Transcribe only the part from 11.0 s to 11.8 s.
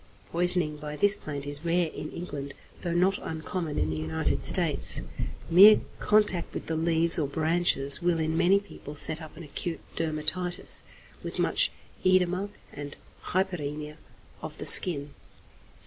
with much